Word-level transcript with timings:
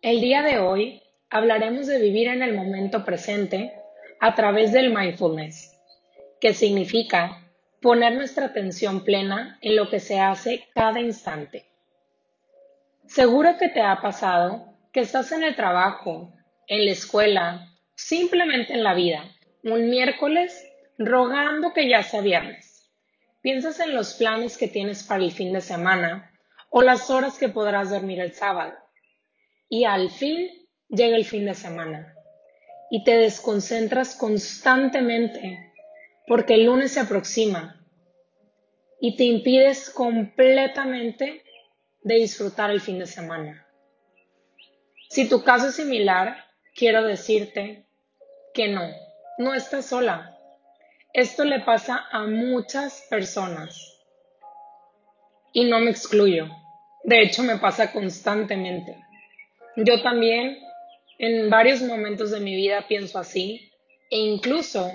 El 0.00 0.20
día 0.20 0.42
de 0.42 0.60
hoy 0.60 1.02
hablaremos 1.28 1.88
de 1.88 1.98
vivir 1.98 2.28
en 2.28 2.40
el 2.44 2.54
momento 2.54 3.04
presente 3.04 3.72
a 4.20 4.36
través 4.36 4.72
del 4.72 4.94
mindfulness, 4.94 5.76
que 6.40 6.54
significa 6.54 7.50
poner 7.82 8.14
nuestra 8.14 8.46
atención 8.46 9.02
plena 9.02 9.58
en 9.60 9.74
lo 9.74 9.90
que 9.90 9.98
se 9.98 10.20
hace 10.20 10.68
cada 10.72 11.00
instante. 11.00 11.66
Seguro 13.06 13.56
que 13.58 13.70
te 13.70 13.80
ha 13.80 14.00
pasado 14.00 14.72
que 14.92 15.00
estás 15.00 15.32
en 15.32 15.42
el 15.42 15.56
trabajo, 15.56 16.32
en 16.68 16.84
la 16.86 16.92
escuela, 16.92 17.66
simplemente 17.96 18.74
en 18.74 18.84
la 18.84 18.94
vida, 18.94 19.24
un 19.64 19.90
miércoles 19.90 20.64
rogando 20.96 21.72
que 21.72 21.88
ya 21.88 22.04
sea 22.04 22.20
viernes. 22.20 22.88
Piensas 23.42 23.80
en 23.80 23.96
los 23.96 24.14
planes 24.14 24.58
que 24.58 24.68
tienes 24.68 25.02
para 25.02 25.24
el 25.24 25.32
fin 25.32 25.52
de 25.52 25.60
semana 25.60 26.30
o 26.70 26.82
las 26.82 27.10
horas 27.10 27.36
que 27.36 27.48
podrás 27.48 27.90
dormir 27.90 28.20
el 28.20 28.32
sábado. 28.32 28.74
Y 29.68 29.84
al 29.84 30.10
fin 30.10 30.48
llega 30.88 31.16
el 31.16 31.24
fin 31.24 31.44
de 31.44 31.54
semana 31.54 32.14
y 32.90 33.04
te 33.04 33.16
desconcentras 33.16 34.16
constantemente 34.16 35.72
porque 36.26 36.54
el 36.54 36.64
lunes 36.64 36.92
se 36.92 37.00
aproxima 37.00 37.78
y 39.00 39.16
te 39.16 39.24
impides 39.24 39.90
completamente 39.90 41.42
de 42.02 42.14
disfrutar 42.14 42.70
el 42.70 42.80
fin 42.80 42.98
de 42.98 43.06
semana. 43.06 43.66
Si 45.08 45.28
tu 45.28 45.42
caso 45.42 45.68
es 45.68 45.76
similar, 45.76 46.44
quiero 46.74 47.02
decirte 47.04 47.86
que 48.54 48.68
no, 48.68 48.82
no 49.38 49.54
estás 49.54 49.86
sola. 49.86 50.36
Esto 51.12 51.44
le 51.44 51.60
pasa 51.60 52.06
a 52.10 52.26
muchas 52.26 53.06
personas 53.08 53.98
y 55.52 55.64
no 55.64 55.80
me 55.80 55.90
excluyo. 55.90 56.48
De 57.04 57.22
hecho, 57.22 57.42
me 57.42 57.56
pasa 57.56 57.92
constantemente. 57.92 58.96
Yo 59.84 60.02
también 60.02 60.58
en 61.20 61.50
varios 61.50 61.82
momentos 61.82 62.32
de 62.32 62.40
mi 62.40 62.56
vida 62.56 62.86
pienso 62.88 63.16
así 63.16 63.70
e 64.10 64.18
incluso 64.18 64.90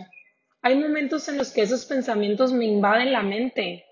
hay 0.62 0.76
momentos 0.76 1.30
en 1.30 1.38
los 1.38 1.52
que 1.52 1.62
esos 1.62 1.86
pensamientos 1.86 2.52
me 2.52 2.66
invaden 2.66 3.14
la 3.14 3.24
mente 3.24 3.86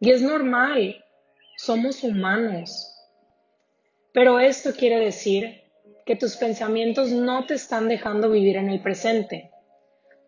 y 0.00 0.10
es 0.10 0.22
normal, 0.22 1.04
somos 1.56 2.02
humanos. 2.02 2.90
Pero 4.12 4.40
esto 4.40 4.72
quiere 4.72 4.98
decir 4.98 5.62
que 6.04 6.16
tus 6.16 6.34
pensamientos 6.36 7.12
no 7.12 7.46
te 7.46 7.54
están 7.54 7.88
dejando 7.88 8.28
vivir 8.28 8.56
en 8.56 8.70
el 8.70 8.80
presente. 8.82 9.52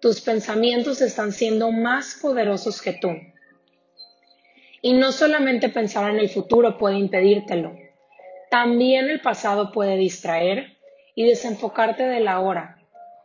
Tus 0.00 0.20
pensamientos 0.20 1.00
están 1.00 1.32
siendo 1.32 1.72
más 1.72 2.16
poderosos 2.22 2.80
que 2.80 2.92
tú. 2.92 3.10
Y 4.82 4.92
no 4.92 5.10
solamente 5.10 5.68
pensar 5.68 6.12
en 6.12 6.20
el 6.20 6.28
futuro 6.28 6.78
puede 6.78 6.96
impedírtelo, 6.96 7.85
también 8.50 9.08
el 9.08 9.20
pasado 9.20 9.72
puede 9.72 9.96
distraer 9.96 10.76
y 11.14 11.24
desenfocarte 11.26 12.04
de 12.04 12.20
la 12.20 12.40
hora, 12.40 12.78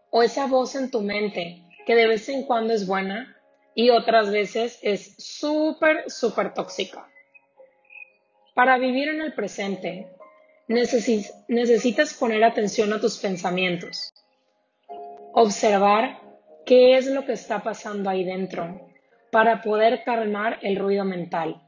o 0.09 0.23
esa 0.23 0.47
voz 0.47 0.75
en 0.75 0.91
tu 0.91 1.01
mente 1.01 1.63
que 1.85 1.95
de 1.95 2.07
vez 2.07 2.29
en 2.29 2.43
cuando 2.43 2.73
es 2.73 2.87
buena 2.87 3.35
y 3.73 3.89
otras 3.89 4.31
veces 4.31 4.79
es 4.81 5.15
súper, 5.17 6.09
súper 6.09 6.53
tóxica. 6.53 7.07
Para 8.53 8.77
vivir 8.77 9.09
en 9.09 9.21
el 9.21 9.33
presente, 9.33 10.11
necesitas 10.67 12.13
poner 12.13 12.43
atención 12.43 12.93
a 12.93 12.99
tus 12.99 13.17
pensamientos, 13.17 14.13
observar 15.33 16.19
qué 16.65 16.97
es 16.97 17.07
lo 17.07 17.25
que 17.25 17.33
está 17.33 17.63
pasando 17.63 18.09
ahí 18.09 18.23
dentro 18.23 18.87
para 19.31 19.61
poder 19.61 20.03
calmar 20.03 20.59
el 20.61 20.77
ruido 20.77 21.05
mental. 21.05 21.61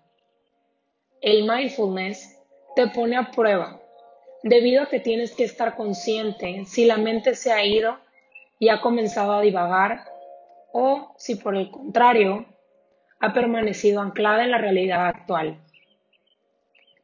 El 1.21 1.47
mindfulness 1.47 2.32
te 2.75 2.87
pone 2.87 3.17
a 3.17 3.31
prueba 3.31 3.79
debido 4.43 4.83
a 4.83 4.89
que 4.89 4.99
tienes 4.99 5.33
que 5.33 5.43
estar 5.43 5.75
consciente 5.75 6.65
si 6.65 6.85
la 6.85 6.97
mente 6.97 7.35
se 7.35 7.51
ha 7.51 7.63
ido 7.63 7.97
y 8.59 8.69
ha 8.69 8.81
comenzado 8.81 9.33
a 9.33 9.41
divagar 9.41 10.05
o 10.71 11.13
si 11.17 11.35
por 11.35 11.55
el 11.55 11.69
contrario 11.71 12.45
ha 13.19 13.33
permanecido 13.33 14.01
anclada 14.01 14.43
en 14.43 14.51
la 14.51 14.57
realidad 14.57 15.07
actual. 15.07 15.59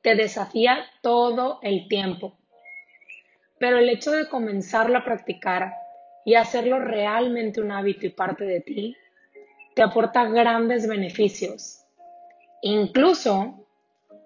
Te 0.01 0.15
desafía 0.15 0.85
todo 1.01 1.59
el 1.61 1.87
tiempo, 1.87 2.37
pero 3.57 3.77
el 3.77 3.89
hecho 3.89 4.11
de 4.11 4.27
comenzarlo 4.27 4.97
a 4.97 5.03
practicar 5.03 5.73
y 6.25 6.35
hacerlo 6.35 6.79
realmente 6.79 7.61
un 7.61 7.71
hábito 7.71 8.05
y 8.05 8.09
parte 8.09 8.45
de 8.45 8.61
ti, 8.61 8.95
te 9.75 9.81
aporta 9.81 10.25
grandes 10.25 10.87
beneficios. 10.87 11.85
Incluso 12.61 13.68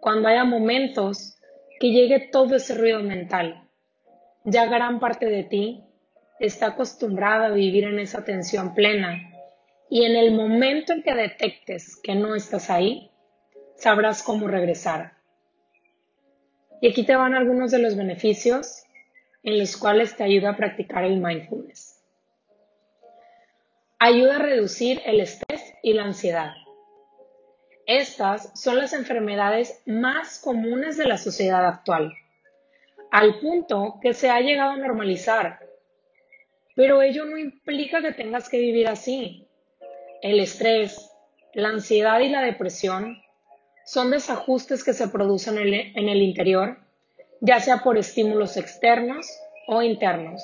cuando 0.04 0.28
haya 0.28 0.44
momentos 0.44 1.40
que 1.80 1.92
llegue 1.92 2.28
todo 2.30 2.58
ese 2.58 2.76
ruido 2.76 3.02
mental. 3.02 3.70
Ya 4.44 4.66
gran 4.66 5.00
parte 5.00 5.28
de 5.28 5.46
ti 5.46 5.86
está 6.42 6.68
acostumbrada 6.68 7.46
a 7.46 7.52
vivir 7.52 7.86
en 7.86 8.00
esa 8.00 8.26
tensión 8.26 8.74
plena 8.76 9.32
y 9.90 10.04
en 10.04 10.18
el 10.18 10.34
momento 10.34 10.92
en 10.92 11.04
que 11.04 11.16
detectes 11.16 11.96
que 12.04 12.16
no 12.16 12.36
estás 12.36 12.70
ahí, 12.70 13.12
sabrás 13.78 14.24
cómo 14.24 14.50
regresar. 14.50 15.14
Y 16.82 16.90
aquí 16.90 17.06
te 17.06 17.16
van 17.16 17.34
algunos 17.34 17.72
de 17.72 17.80
los 17.80 17.96
beneficios 17.96 18.84
en 19.42 19.58
los 19.58 19.78
cuales 19.78 20.18
te 20.18 20.26
ayuda 20.26 20.50
a 20.50 20.58
practicar 20.58 21.06
el 21.06 21.22
mindfulness. 21.22 22.04
Ayuda 24.00 24.36
a 24.36 24.40
reducir 24.40 25.02
el 25.06 25.22
estrés 25.22 25.76
y 25.82 25.94
la 25.94 26.04
ansiedad. 26.04 26.52
Estas 27.86 28.52
son 28.58 28.78
las 28.78 28.94
enfermedades 28.94 29.82
más 29.86 30.40
comunes 30.40 30.96
de 30.96 31.06
la 31.06 31.18
sociedad 31.18 31.66
actual, 31.68 32.14
al 33.12 33.40
punto 33.40 34.00
que 34.02 34.14
se 34.14 34.30
ha 34.30 34.40
llegado 34.40 34.72
a 34.72 34.78
normalizar. 34.78 35.60
Pero 36.76 37.02
ello 37.02 37.26
no 37.26 37.38
implica 37.38 38.02
que 38.02 38.14
tengas 38.14 38.48
que 38.48 38.58
vivir 38.58 38.88
así. 38.88 39.48
El 40.22 40.40
estrés, 40.40 41.12
la 41.54 41.70
ansiedad 41.70 42.22
y 42.22 42.30
la 42.30 42.42
depresión 42.42 43.22
son 43.86 44.12
desajustes 44.12 44.84
que 44.84 44.94
se 44.94 45.10
producen 45.10 45.58
en 45.58 46.10
el 46.10 46.22
interior, 46.22 46.78
ya 47.42 47.60
sea 47.60 47.84
por 47.84 47.98
estímulos 47.98 48.56
externos 48.56 49.28
o 49.68 49.82
internos. 49.82 50.42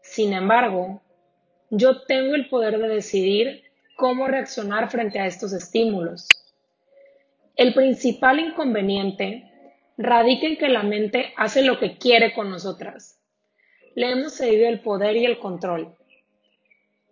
Sin 0.00 0.32
embargo, 0.32 1.02
yo 1.70 2.02
tengo 2.02 2.36
el 2.36 2.48
poder 2.48 2.78
de 2.78 2.88
decidir 2.88 3.64
cómo 3.96 4.28
reaccionar 4.28 4.88
frente 4.90 5.18
a 5.18 5.26
estos 5.26 5.52
estímulos. 5.52 6.28
El 7.56 7.72
principal 7.72 8.38
inconveniente 8.38 9.50
radica 9.96 10.46
en 10.46 10.58
que 10.58 10.68
la 10.68 10.82
mente 10.82 11.32
hace 11.38 11.62
lo 11.62 11.78
que 11.78 11.96
quiere 11.96 12.34
con 12.34 12.50
nosotras. 12.50 13.18
Le 13.94 14.10
hemos 14.10 14.34
cedido 14.34 14.68
el 14.68 14.80
poder 14.80 15.16
y 15.16 15.24
el 15.24 15.38
control. 15.38 15.96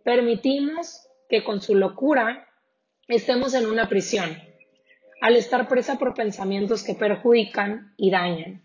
Permitimos 0.02 1.08
que 1.30 1.42
con 1.42 1.62
su 1.62 1.74
locura 1.74 2.46
estemos 3.08 3.54
en 3.54 3.64
una 3.64 3.88
prisión, 3.88 4.38
al 5.22 5.36
estar 5.36 5.66
presa 5.66 5.98
por 5.98 6.12
pensamientos 6.12 6.84
que 6.84 6.94
perjudican 6.94 7.94
y 7.96 8.10
dañan. 8.10 8.62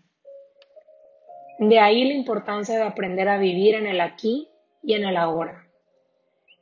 De 1.58 1.78
ahí 1.78 2.04
la 2.04 2.12
importancia 2.12 2.76
de 2.76 2.84
aprender 2.84 3.26
a 3.26 3.38
vivir 3.38 3.74
en 3.74 3.86
el 3.86 4.02
aquí 4.02 4.48
y 4.82 4.92
en 4.92 5.04
el 5.04 5.16
ahora, 5.16 5.66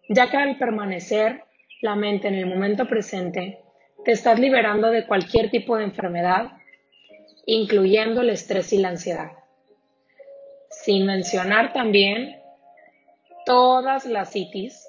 ya 0.08 0.30
que 0.30 0.36
al 0.36 0.58
permanecer 0.58 1.42
la 1.82 1.96
mente 1.96 2.28
en 2.28 2.34
el 2.34 2.46
momento 2.46 2.86
presente, 2.86 3.64
te 4.04 4.12
estás 4.12 4.38
liberando 4.38 4.90
de 4.90 5.06
cualquier 5.06 5.50
tipo 5.50 5.76
de 5.76 5.84
enfermedad, 5.84 6.52
incluyendo 7.46 8.20
el 8.20 8.30
estrés 8.30 8.72
y 8.72 8.78
la 8.78 8.90
ansiedad. 8.90 9.32
Sin 10.70 11.06
mencionar 11.06 11.72
también 11.72 12.40
todas 13.44 14.06
las 14.06 14.36
itis, 14.36 14.86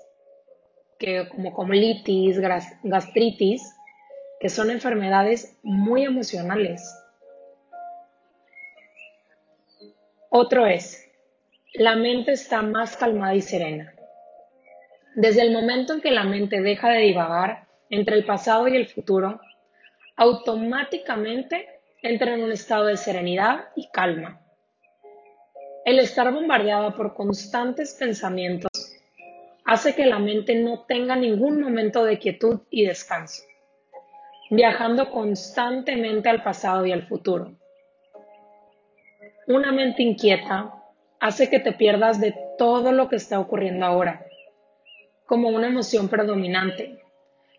que 0.98 1.28
como 1.30 1.54
colitis, 1.54 2.40
gastritis, 2.84 3.76
que 4.40 4.50
son 4.50 4.70
enfermedades 4.70 5.58
muy 5.64 6.04
emocionales. 6.04 6.82
Otro 10.30 10.68
es, 10.68 11.10
la 11.74 11.96
mente 11.96 12.34
está 12.34 12.62
más 12.62 12.96
calmada 12.98 13.36
y 13.36 13.42
serena. 13.42 13.94
Desde 15.16 15.42
el 15.42 15.52
momento 15.52 15.94
en 15.94 16.02
que 16.02 16.12
la 16.12 16.24
mente 16.24 16.62
deja 16.62 16.90
de 16.90 17.00
divagar 17.00 17.69
entre 17.90 18.16
el 18.16 18.26
pasado 18.26 18.68
y 18.68 18.76
el 18.76 18.88
futuro, 18.88 19.40
automáticamente 20.16 21.68
entra 22.02 22.34
en 22.34 22.44
un 22.44 22.52
estado 22.52 22.86
de 22.86 22.98
serenidad 22.98 23.70
y 23.76 23.90
calma. 23.90 24.42
El 25.86 26.00
estar 26.00 26.32
bombardeada 26.32 26.96
por 26.96 27.14
constantes 27.14 27.96
pensamientos 27.96 28.72
hace 29.66 29.96
que 29.96 30.06
la 30.06 30.20
mente 30.20 30.56
no 30.56 30.86
tenga 30.88 31.16
ningún 31.16 31.62
momento 31.62 32.04
de 32.04 32.20
quietud 32.20 32.62
y 32.70 32.86
descanso, 32.86 33.44
viajando 34.50 35.10
constantemente 35.10 36.30
al 36.30 36.44
pasado 36.44 36.86
y 36.86 36.92
al 36.92 37.08
futuro. 37.08 37.54
Una 39.48 39.72
mente 39.72 40.04
inquieta 40.04 40.74
hace 41.20 41.50
que 41.50 41.60
te 41.60 41.72
pierdas 41.72 42.22
de 42.22 42.36
todo 42.58 42.92
lo 42.92 43.10
que 43.10 43.16
está 43.16 43.40
ocurriendo 43.40 43.86
ahora 43.86 44.26
como 45.30 45.50
una 45.50 45.68
emoción 45.68 46.10
predominante, 46.10 47.04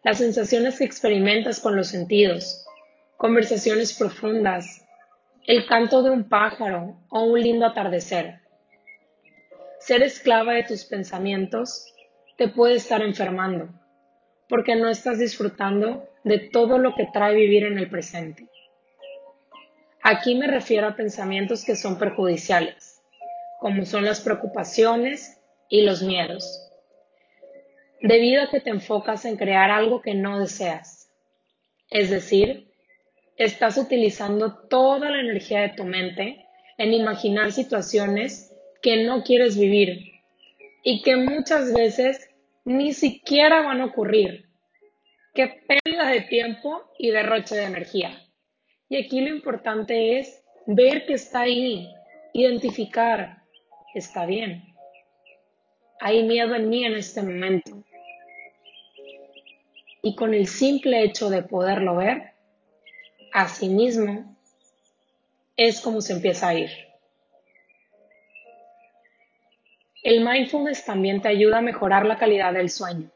las 0.02 0.18
sensaciones 0.18 0.78
que 0.78 0.84
experimentas 0.84 1.60
con 1.60 1.76
los 1.76 1.88
sentidos, 1.88 2.64
conversaciones 3.16 3.92
profundas, 3.92 4.86
el 5.46 5.66
canto 5.66 6.02
de 6.02 6.10
un 6.10 6.28
pájaro 6.28 6.96
o 7.10 7.24
un 7.24 7.40
lindo 7.40 7.66
atardecer. 7.66 8.40
Ser 9.78 10.02
esclava 10.02 10.54
de 10.54 10.64
tus 10.64 10.84
pensamientos 10.84 11.84
te 12.36 12.48
puede 12.48 12.76
estar 12.76 13.02
enfermando, 13.02 13.68
porque 14.48 14.74
no 14.74 14.88
estás 14.88 15.18
disfrutando 15.18 16.08
de 16.24 16.38
todo 16.38 16.78
lo 16.78 16.94
que 16.94 17.08
trae 17.12 17.34
vivir 17.34 17.64
en 17.64 17.78
el 17.78 17.90
presente. 17.90 18.48
Aquí 20.02 20.34
me 20.34 20.46
refiero 20.46 20.86
a 20.86 20.96
pensamientos 20.96 21.64
que 21.64 21.76
son 21.76 21.98
perjudiciales, 21.98 23.02
como 23.58 23.84
son 23.84 24.06
las 24.06 24.22
preocupaciones 24.22 25.38
y 25.68 25.82
los 25.82 26.02
miedos, 26.02 26.69
debido 28.02 28.42
a 28.42 28.50
que 28.50 28.60
te 28.60 28.70
enfocas 28.70 29.24
en 29.24 29.36
crear 29.36 29.70
algo 29.70 30.00
que 30.00 30.14
no 30.14 30.40
deseas. 30.40 31.10
Es 31.90 32.10
decir, 32.10 32.68
estás 33.36 33.76
utilizando 33.76 34.54
toda 34.68 35.10
la 35.10 35.20
energía 35.20 35.60
de 35.60 35.70
tu 35.70 35.84
mente 35.84 36.46
en 36.78 36.94
imaginar 36.94 37.52
situaciones 37.52 38.54
que 38.82 39.04
no 39.04 39.22
quieres 39.22 39.58
vivir 39.58 40.12
y 40.82 41.02
que 41.02 41.16
muchas 41.16 41.74
veces 41.74 42.30
ni 42.64 42.92
siquiera 42.92 43.62
van 43.62 43.80
a 43.80 43.86
ocurrir. 43.86 44.46
Qué 45.34 45.62
pérdida 45.66 46.10
de 46.10 46.22
tiempo 46.22 46.82
y 46.98 47.10
derroche 47.10 47.54
de 47.54 47.64
energía. 47.64 48.26
Y 48.88 48.96
aquí 48.96 49.20
lo 49.20 49.28
importante 49.28 50.18
es 50.18 50.42
ver 50.66 51.06
que 51.06 51.14
está 51.14 51.42
ahí, 51.42 51.88
identificar, 52.32 53.42
está 53.94 54.26
bien. 54.26 54.64
Hay 56.00 56.22
miedo 56.24 56.54
en 56.54 56.68
mí 56.68 56.84
en 56.84 56.94
este 56.94 57.22
momento. 57.22 57.84
Y 60.02 60.14
con 60.14 60.34
el 60.34 60.46
simple 60.46 61.02
hecho 61.02 61.28
de 61.28 61.42
poderlo 61.42 61.96
ver, 61.96 62.32
a 63.32 63.48
sí 63.48 63.68
mismo, 63.68 64.36
es 65.56 65.80
como 65.80 66.00
se 66.00 66.14
empieza 66.14 66.48
a 66.48 66.54
ir. 66.54 66.70
El 70.02 70.24
mindfulness 70.24 70.86
también 70.86 71.20
te 71.20 71.28
ayuda 71.28 71.58
a 71.58 71.62
mejorar 71.62 72.06
la 72.06 72.16
calidad 72.16 72.54
del 72.54 72.70
sueño. 72.70 73.10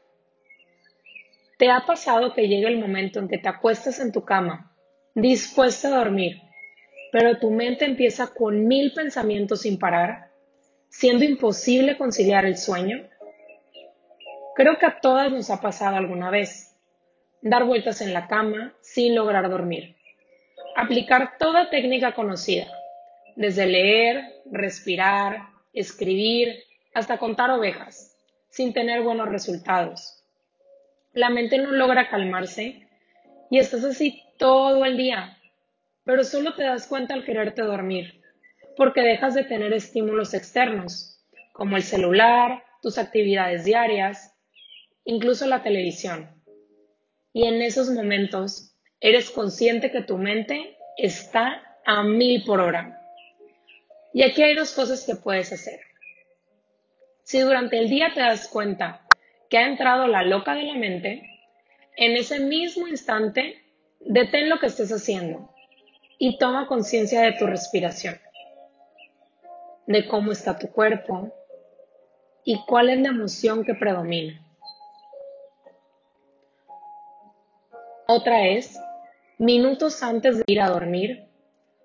¿Te 1.57 1.71
ha 1.71 1.85
pasado 1.85 2.33
que 2.33 2.47
llega 2.47 2.69
el 2.69 2.79
momento 2.79 3.19
en 3.19 3.27
que 3.27 3.39
te 3.39 3.49
acuestas 3.49 3.99
en 3.99 4.11
tu 4.11 4.23
cama 4.23 4.71
dispuesta 5.15 5.87
a 5.87 5.97
dormir, 5.97 6.41
pero 7.11 7.39
tu 7.39 7.49
mente 7.49 7.85
empieza 7.85 8.27
con 8.27 8.67
mil 8.67 8.93
pensamientos 8.93 9.61
sin 9.61 9.79
parar, 9.79 10.29
siendo 10.89 11.23
imposible 11.23 11.97
conciliar 11.97 12.45
el 12.45 12.57
sueño? 12.57 13.07
Creo 14.55 14.77
que 14.77 14.85
a 14.85 14.99
todas 14.99 15.31
nos 15.31 15.49
ha 15.49 15.59
pasado 15.59 15.95
alguna 15.95 16.29
vez. 16.29 16.74
Dar 17.45 17.63
vueltas 17.63 18.01
en 18.01 18.11
la 18.11 18.27
cama 18.27 18.73
sin 18.81 19.13
lograr 19.13 19.47
dormir. 19.51 19.95
Aplicar 20.75 21.37
toda 21.37 21.69
técnica 21.69 22.15
conocida, 22.15 22.65
desde 23.35 23.67
leer, 23.67 24.41
respirar, 24.51 25.49
escribir, 25.71 26.63
hasta 26.95 27.19
contar 27.19 27.51
ovejas, 27.51 28.17
sin 28.49 28.73
tener 28.73 29.03
buenos 29.03 29.29
resultados. 29.29 30.23
La 31.13 31.29
mente 31.29 31.59
no 31.59 31.69
logra 31.69 32.09
calmarse 32.09 32.87
y 33.51 33.59
estás 33.59 33.83
así 33.83 34.23
todo 34.39 34.83
el 34.83 34.97
día, 34.97 35.37
pero 36.03 36.23
solo 36.23 36.55
te 36.55 36.63
das 36.63 36.87
cuenta 36.87 37.13
al 37.13 37.25
quererte 37.25 37.61
dormir, 37.61 38.23
porque 38.75 39.01
dejas 39.01 39.35
de 39.35 39.43
tener 39.43 39.71
estímulos 39.71 40.33
externos, 40.33 41.23
como 41.53 41.77
el 41.77 41.83
celular, 41.83 42.63
tus 42.81 42.97
actividades 42.97 43.65
diarias, 43.65 44.35
incluso 45.03 45.45
la 45.45 45.61
televisión. 45.61 46.34
Y 47.35 47.45
en 47.45 47.61
esos 47.61 47.91
momentos 47.91 48.73
eres 48.99 49.29
consciente 49.29 49.91
que 49.91 50.01
tu 50.01 50.17
mente 50.17 50.77
está 50.97 51.61
a 51.85 52.01
mil 52.01 52.43
por 52.45 52.61
hora. 52.61 52.99
Y 54.11 54.23
aquí 54.23 54.41
hay 54.41 54.55
dos 54.55 54.73
cosas 54.73 55.05
que 55.05 55.15
puedes 55.15 55.51
hacer. 55.51 55.81
Si 57.23 57.39
durante 57.39 57.77
el 57.77 57.89
día 57.89 58.11
te 58.13 58.21
das 58.21 58.47
cuenta 58.47 59.05
que 59.49 59.57
ha 59.57 59.67
entrado 59.67 60.07
la 60.07 60.23
loca 60.23 60.55
de 60.55 60.63
la 60.63 60.75
mente, 60.75 61.29
en 61.97 62.15
ese 62.15 62.39
mismo 62.39 62.87
instante 62.87 63.61
Detén 64.07 64.49
lo 64.49 64.59
que 64.59 64.67
estés 64.67 64.91
haciendo 64.91 65.49
y 66.19 66.37
toma 66.37 66.67
conciencia 66.67 67.21
de 67.21 67.31
tu 67.31 67.47
respiración, 67.47 68.19
de 69.87 70.07
cómo 70.07 70.31
está 70.31 70.59
tu 70.59 70.69
cuerpo 70.69 71.33
y 72.43 72.63
cuál 72.67 72.89
es 72.89 72.99
la 72.99 73.09
emoción 73.09 73.65
que 73.65 73.73
predomina. 73.73 74.44
Otra 78.07 78.47
es, 78.49 78.79
minutos 79.39 80.03
antes 80.03 80.37
de 80.37 80.43
ir 80.45 80.61
a 80.61 80.69
dormir, 80.69 81.25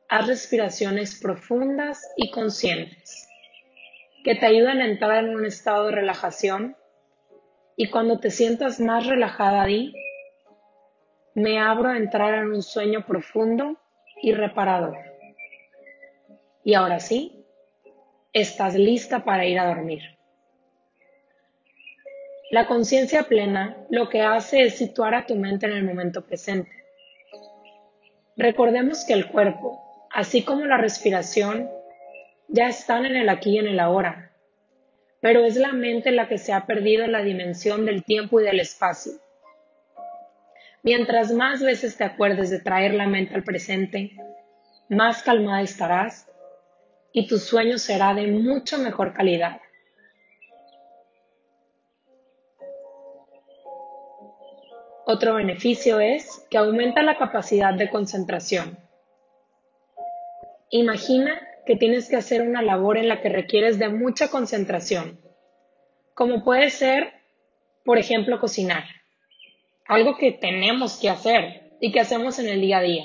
haz 0.06 0.26
respiraciones 0.26 1.18
profundas 1.18 2.06
y 2.14 2.30
conscientes 2.30 3.26
que 4.22 4.34
te 4.34 4.44
ayudan 4.44 4.82
a 4.82 4.84
entrar 4.84 5.24
en 5.24 5.34
un 5.34 5.46
estado 5.46 5.86
de 5.86 5.92
relajación 5.92 6.76
y 7.74 7.88
cuando 7.88 8.20
te 8.20 8.30
sientas 8.30 8.80
más 8.80 9.06
relajada 9.06 9.62
ahí, 9.62 9.94
me 11.34 11.58
abro 11.58 11.88
a 11.88 11.96
entrar 11.96 12.34
en 12.34 12.52
un 12.52 12.62
sueño 12.62 13.06
profundo 13.06 13.78
y 14.20 14.32
reparador. 14.32 14.98
Y 16.62 16.74
ahora 16.74 17.00
sí, 17.00 17.46
estás 18.34 18.74
lista 18.74 19.24
para 19.24 19.46
ir 19.46 19.58
a 19.58 19.68
dormir. 19.68 20.19
La 22.50 22.66
conciencia 22.66 23.24
plena 23.24 23.76
lo 23.90 24.08
que 24.08 24.22
hace 24.22 24.62
es 24.62 24.76
situar 24.76 25.14
a 25.14 25.26
tu 25.26 25.36
mente 25.36 25.66
en 25.66 25.72
el 25.72 25.84
momento 25.84 26.26
presente. 26.26 26.70
Recordemos 28.36 29.04
que 29.04 29.12
el 29.12 29.28
cuerpo, 29.28 30.08
así 30.10 30.42
como 30.42 30.64
la 30.64 30.76
respiración, 30.76 31.70
ya 32.48 32.68
están 32.68 33.06
en 33.06 33.16
el 33.16 33.28
aquí 33.28 33.50
y 33.50 33.58
en 33.58 33.68
el 33.68 33.80
ahora, 33.80 34.32
pero 35.20 35.44
es 35.44 35.56
la 35.56 35.72
mente 35.72 36.10
la 36.10 36.28
que 36.28 36.38
se 36.38 36.52
ha 36.52 36.66
perdido 36.66 37.06
la 37.06 37.22
dimensión 37.22 37.86
del 37.86 38.04
tiempo 38.04 38.40
y 38.40 38.44
del 38.44 38.60
espacio 38.60 39.12
Mientras 40.82 41.30
más 41.32 41.62
veces 41.62 41.96
te 41.96 42.04
acuerdes 42.04 42.48
de 42.48 42.58
traer 42.58 42.94
la 42.94 43.06
mente 43.06 43.34
al 43.34 43.44
presente, 43.44 44.16
más 44.88 45.22
calmada 45.22 45.60
estarás 45.60 46.26
y 47.12 47.26
tu 47.26 47.38
sueño 47.38 47.76
será 47.76 48.14
de 48.14 48.26
mucho 48.28 48.78
mejor 48.78 49.12
calidad. 49.12 49.60
Otro 55.12 55.34
beneficio 55.34 55.98
es 55.98 56.46
que 56.50 56.56
aumenta 56.56 57.02
la 57.02 57.18
capacidad 57.18 57.74
de 57.74 57.90
concentración. 57.90 58.78
Imagina 60.70 61.32
que 61.66 61.74
tienes 61.74 62.08
que 62.08 62.14
hacer 62.14 62.42
una 62.42 62.62
labor 62.62 62.96
en 62.96 63.08
la 63.08 63.20
que 63.20 63.28
requieres 63.28 63.80
de 63.80 63.88
mucha 63.88 64.30
concentración, 64.30 65.20
como 66.14 66.44
puede 66.44 66.70
ser, 66.70 67.12
por 67.84 67.98
ejemplo, 67.98 68.38
cocinar 68.38 68.84
algo 69.88 70.16
que 70.16 70.30
tenemos 70.30 70.96
que 71.00 71.10
hacer 71.10 71.72
y 71.80 71.90
que 71.90 71.98
hacemos 71.98 72.38
en 72.38 72.46
el 72.46 72.60
día 72.60 72.78
a 72.78 72.82
día. 72.82 73.04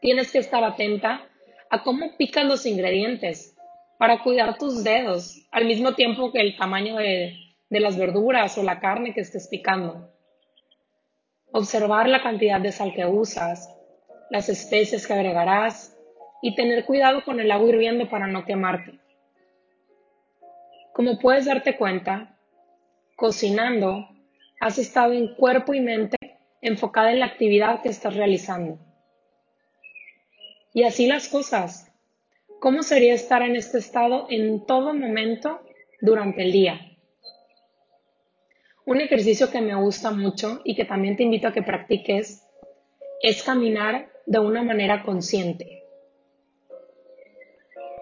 Tienes 0.00 0.32
que 0.32 0.38
estar 0.38 0.64
atenta 0.64 1.28
a 1.68 1.82
cómo 1.82 2.16
pican 2.16 2.48
los 2.48 2.64
ingredientes 2.64 3.54
para 3.98 4.22
cuidar 4.22 4.56
tus 4.56 4.82
dedos 4.82 5.46
al 5.50 5.66
mismo 5.66 5.94
tiempo 5.94 6.32
que 6.32 6.40
el 6.40 6.56
tamaño 6.56 6.96
de, 6.96 7.34
de 7.68 7.80
las 7.80 7.98
verduras 7.98 8.56
o 8.56 8.62
la 8.62 8.80
carne 8.80 9.12
que 9.12 9.20
estés 9.20 9.46
picando. 9.46 10.08
Observar 11.52 12.08
la 12.08 12.22
cantidad 12.22 12.60
de 12.60 12.72
sal 12.72 12.94
que 12.94 13.06
usas, 13.06 13.74
las 14.30 14.48
especies 14.48 15.06
que 15.06 15.12
agregarás 15.12 15.96
y 16.42 16.54
tener 16.54 16.84
cuidado 16.84 17.24
con 17.24 17.40
el 17.40 17.50
agua 17.50 17.68
hirviendo 17.68 18.08
para 18.08 18.26
no 18.26 18.44
quemarte. 18.44 19.00
Como 20.92 21.18
puedes 21.18 21.46
darte 21.46 21.76
cuenta, 21.76 22.38
cocinando 23.16 24.08
has 24.60 24.78
estado 24.78 25.12
en 25.12 25.34
cuerpo 25.34 25.74
y 25.74 25.80
mente 25.80 26.16
enfocada 26.60 27.10
en 27.10 27.20
la 27.20 27.26
actividad 27.26 27.82
que 27.82 27.88
estás 27.88 28.14
realizando. 28.14 28.78
Y 30.72 30.84
así 30.84 31.06
las 31.06 31.28
cosas. 31.28 31.90
¿Cómo 32.60 32.82
sería 32.82 33.14
estar 33.14 33.42
en 33.42 33.56
este 33.56 33.78
estado 33.78 34.26
en 34.28 34.66
todo 34.66 34.92
momento 34.92 35.60
durante 36.00 36.42
el 36.42 36.52
día? 36.52 36.89
Un 38.86 39.00
ejercicio 39.00 39.50
que 39.50 39.60
me 39.60 39.74
gusta 39.74 40.10
mucho 40.10 40.60
y 40.64 40.74
que 40.74 40.84
también 40.84 41.16
te 41.16 41.22
invito 41.22 41.48
a 41.48 41.52
que 41.52 41.62
practiques 41.62 42.46
es 43.22 43.42
caminar 43.42 44.10
de 44.26 44.38
una 44.38 44.62
manera 44.62 45.02
consciente. 45.02 45.84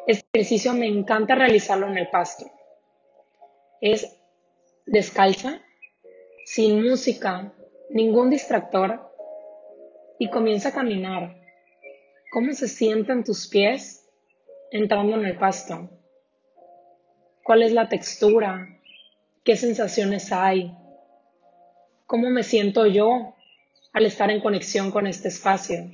Este 0.07 0.27
ejercicio 0.33 0.73
me 0.73 0.87
encanta 0.87 1.35
realizarlo 1.35 1.89
en 1.89 1.99
el 1.99 2.09
pasto. 2.09 2.47
Es 3.81 4.19
descalza, 4.87 5.61
sin 6.45 6.83
música, 6.83 7.53
ningún 7.91 8.31
distractor, 8.31 9.13
y 10.19 10.31
comienza 10.31 10.71
a 10.71 10.73
caminar. 10.73 11.37
¿Cómo 12.33 12.53
se 12.53 12.69
sienten 12.69 13.25
tus 13.25 13.49
pies 13.49 14.09
entrando 14.71 15.17
en 15.17 15.27
el 15.27 15.37
pasto? 15.37 15.91
¿Cuál 17.45 17.63
es 17.63 17.73
la 17.73 17.89
textura? 17.89 18.78
¿Qué 19.49 19.57
sensaciones 19.57 20.31
hay? 20.31 20.77
¿Cómo 22.05 22.29
me 22.29 22.43
siento 22.43 22.87
yo 22.87 23.35
al 23.95 24.05
estar 24.05 24.31
en 24.31 24.43
conexión 24.43 24.91
con 24.91 25.07
este 25.07 25.29
espacio? 25.29 25.91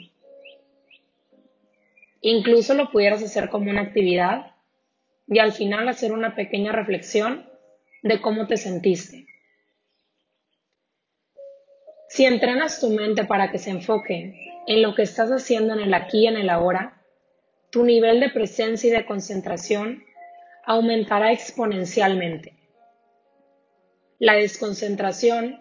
Incluso 2.21 2.75
lo 2.75 2.91
pudieras 2.91 3.23
hacer 3.23 3.51
como 3.51 3.71
una 3.71 3.83
actividad 3.83 4.57
y 5.29 5.39
al 5.39 5.53
final 5.53 5.89
hacer 5.89 6.13
una 6.13 6.35
pequeña 6.35 6.73
reflexión 6.73 7.49
de 8.03 8.21
cómo 8.21 8.49
te 8.49 8.57
sentiste. 8.57 9.29
Si 12.09 12.25
entrenas 12.25 12.81
tu 12.81 12.91
mente 12.91 13.23
para 13.23 13.53
que 13.53 13.59
se 13.59 13.71
enfoque 13.71 14.65
en 14.67 14.83
lo 14.83 14.97
que 14.97 15.03
estás 15.03 15.31
haciendo 15.31 15.75
en 15.75 15.79
el 15.79 15.95
aquí 15.95 16.25
y 16.25 16.27
en 16.27 16.39
el 16.39 16.51
ahora, 16.51 17.05
tu 17.71 17.85
nivel 17.85 18.19
de 18.19 18.31
presencia 18.31 18.89
y 18.89 18.93
de 18.93 19.07
concentración 19.07 20.03
aumentará 20.67 21.31
exponencialmente. 21.31 22.63
La 24.21 24.35
desconcentración 24.35 25.61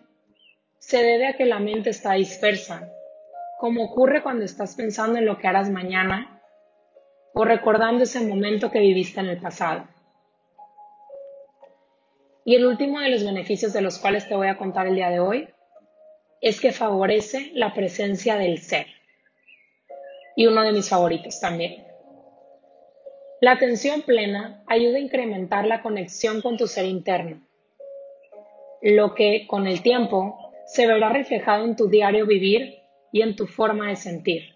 se 0.78 1.02
debe 1.02 1.28
a 1.28 1.36
que 1.36 1.46
la 1.46 1.60
mente 1.60 1.90
está 1.90 2.14
dispersa, 2.14 2.88
como 3.60 3.84
ocurre 3.86 4.22
cuando 4.22 4.46
estás 4.46 4.76
pensando 4.76 5.18
en 5.18 5.26
lo 5.26 5.40
que 5.40 5.48
harás 5.48 5.72
mañana 5.72 6.42
o 7.34 7.46
recordando 7.46 8.04
ese 8.04 8.22
momento 8.22 8.70
que 8.70 8.80
viviste 8.80 9.20
en 9.20 9.28
el 9.28 9.40
pasado. 9.40 9.88
Y 12.46 12.56
el 12.56 12.66
último 12.66 13.00
de 13.00 13.10
los 13.10 13.24
beneficios 13.24 13.74
de 13.74 13.82
los 13.82 13.98
cuales 13.98 14.28
te 14.28 14.36
voy 14.36 14.48
a 14.48 14.58
contar 14.58 14.86
el 14.86 14.96
día 14.96 15.10
de 15.10 15.20
hoy 15.20 15.50
es 16.42 16.62
que 16.62 16.74
favorece 16.74 17.52
la 17.56 17.74
presencia 17.74 18.36
del 18.36 18.60
ser. 18.60 18.86
Y 20.36 20.46
uno 20.46 20.62
de 20.62 20.74
mis 20.74 20.90
favoritos 20.90 21.40
también. 21.40 21.88
La 23.42 23.54
atención 23.54 24.04
plena 24.04 24.64
ayuda 24.68 24.98
a 24.98 25.02
incrementar 25.02 25.66
la 25.66 25.82
conexión 25.82 26.42
con 26.42 26.58
tu 26.58 26.68
ser 26.68 26.86
interno, 26.86 27.42
lo 28.84 29.16
que 29.16 29.48
con 29.48 29.66
el 29.66 29.82
tiempo 29.82 30.52
se 30.66 30.86
verá 30.86 31.10
reflejado 31.10 31.64
en 31.64 31.78
tu 31.78 31.88
diario 31.88 32.26
vivir 32.26 32.80
y 33.14 33.22
en 33.22 33.36
tu 33.36 33.48
forma 33.48 33.88
de 33.88 33.96
sentir. 33.96 34.56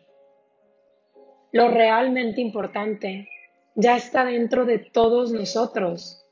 Lo 1.53 1.69
realmente 1.69 2.41
importante 2.41 3.29
ya 3.75 3.95
está 3.95 4.25
dentro 4.25 4.65
de 4.65 4.79
todos 4.79 5.31
nosotros, 5.31 6.25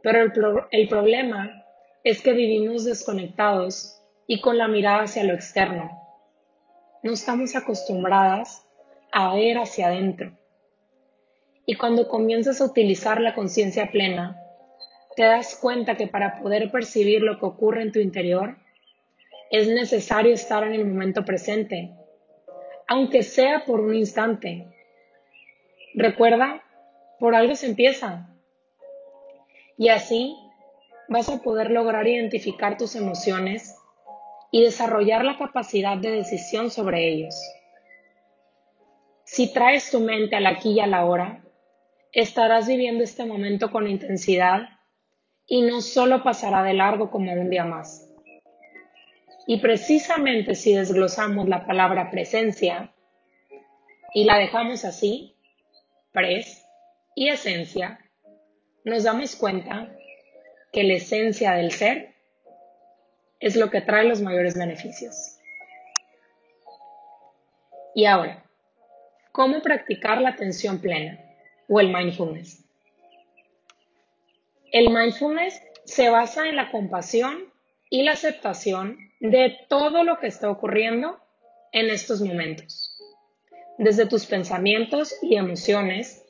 pero 0.00 0.32
el, 0.70 0.88
problema 0.88 1.64
es 2.04 2.22
que 2.22 2.34
vivimos 2.34 2.84
desconectados 2.84 4.00
y 4.28 4.40
con 4.40 4.56
la 4.56 4.68
mirada 4.68 5.02
hacia 5.02 5.24
lo 5.24 5.34
externo. 5.34 5.90
No 7.02 7.12
estamos 7.12 7.56
acostumbradas 7.56 8.64
a 9.10 9.34
ver 9.34 9.58
hacia 9.58 9.88
adentro. 9.88 10.38
Y 11.66 11.74
cuando 11.74 12.06
comienzas 12.06 12.60
a 12.60 12.66
utilizar 12.66 13.20
la 13.20 13.34
conciencia 13.34 13.90
plena, 13.90 14.40
te 15.18 15.24
das 15.24 15.56
cuenta 15.56 15.96
que 15.96 16.06
para 16.06 16.40
poder 16.40 16.70
percibir 16.70 17.22
lo 17.22 17.40
que 17.40 17.46
ocurre 17.46 17.82
en 17.82 17.90
tu 17.90 17.98
interior, 17.98 18.56
es 19.50 19.66
necesario 19.66 20.32
estar 20.32 20.62
en 20.62 20.74
el 20.74 20.86
momento 20.86 21.24
presente, 21.24 21.92
aunque 22.86 23.24
sea 23.24 23.64
por 23.64 23.80
un 23.80 23.96
instante. 23.96 24.68
Recuerda, 25.94 26.62
por 27.18 27.34
algo 27.34 27.56
se 27.56 27.66
empieza. 27.66 28.28
Y 29.76 29.88
así 29.88 30.36
vas 31.08 31.28
a 31.28 31.42
poder 31.42 31.72
lograr 31.72 32.06
identificar 32.06 32.76
tus 32.76 32.94
emociones 32.94 33.74
y 34.52 34.62
desarrollar 34.62 35.24
la 35.24 35.36
capacidad 35.36 35.96
de 35.96 36.12
decisión 36.12 36.70
sobre 36.70 37.08
ellos. 37.08 37.34
Si 39.24 39.52
traes 39.52 39.90
tu 39.90 39.98
mente 39.98 40.36
al 40.36 40.46
aquí 40.46 40.74
y 40.74 40.80
a 40.80 40.86
la 40.86 41.04
hora, 41.04 41.42
estarás 42.12 42.68
viviendo 42.68 43.02
este 43.02 43.24
momento 43.24 43.72
con 43.72 43.88
intensidad 43.88 44.77
y 45.48 45.62
no 45.62 45.80
solo 45.80 46.22
pasará 46.22 46.62
de 46.62 46.74
largo 46.74 47.10
como 47.10 47.32
un 47.32 47.48
día 47.48 47.64
más. 47.64 48.06
Y 49.46 49.60
precisamente 49.60 50.54
si 50.54 50.74
desglosamos 50.74 51.48
la 51.48 51.66
palabra 51.66 52.10
presencia 52.10 52.92
y 54.12 54.24
la 54.24 54.36
dejamos 54.36 54.84
así, 54.84 55.34
pres 56.12 56.66
y 57.14 57.28
esencia, 57.30 57.98
nos 58.84 59.04
damos 59.04 59.34
cuenta 59.36 59.88
que 60.70 60.84
la 60.84 60.94
esencia 60.94 61.52
del 61.52 61.72
ser 61.72 62.14
es 63.40 63.56
lo 63.56 63.70
que 63.70 63.80
trae 63.80 64.04
los 64.04 64.20
mayores 64.20 64.54
beneficios. 64.54 65.38
Y 67.94 68.04
ahora, 68.04 68.44
¿cómo 69.32 69.62
practicar 69.62 70.20
la 70.20 70.30
atención 70.30 70.78
plena 70.78 71.18
o 71.68 71.80
el 71.80 71.92
mindfulness? 71.92 72.67
El 74.70 74.90
mindfulness 74.90 75.62
se 75.84 76.10
basa 76.10 76.46
en 76.46 76.56
la 76.56 76.70
compasión 76.70 77.50
y 77.88 78.02
la 78.02 78.12
aceptación 78.12 78.98
de 79.20 79.56
todo 79.68 80.04
lo 80.04 80.18
que 80.18 80.26
está 80.26 80.50
ocurriendo 80.50 81.18
en 81.72 81.88
estos 81.88 82.20
momentos, 82.20 83.00
desde 83.78 84.06
tus 84.06 84.26
pensamientos 84.26 85.16
y 85.22 85.36
emociones 85.36 86.22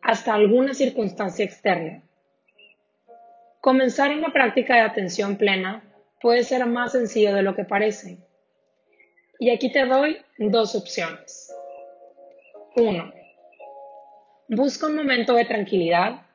hasta 0.00 0.32
alguna 0.32 0.72
circunstancia 0.72 1.44
externa. 1.44 2.02
Comenzar 3.60 4.10
una 4.16 4.32
práctica 4.32 4.74
de 4.76 4.80
atención 4.80 5.36
plena 5.36 5.84
puede 6.20 6.44
ser 6.44 6.64
más 6.64 6.92
sencillo 6.92 7.34
de 7.34 7.42
lo 7.42 7.54
que 7.54 7.64
parece. 7.64 8.18
Y 9.38 9.50
aquí 9.50 9.70
te 9.70 9.84
doy 9.84 10.16
dos 10.38 10.74
opciones. 10.74 11.54
Uno, 12.74 13.12
busca 14.48 14.86
un 14.86 14.96
momento 14.96 15.34
de 15.34 15.44
tranquilidad 15.44 16.26